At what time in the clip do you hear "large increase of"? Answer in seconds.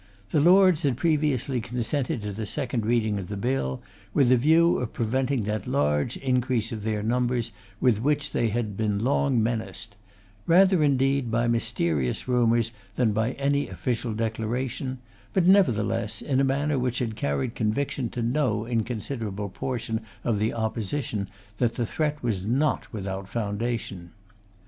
5.67-6.81